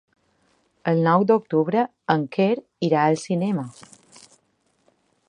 [0.91, 1.83] El nou d'octubre
[2.15, 2.49] en Quer
[2.89, 3.67] irà al cinema.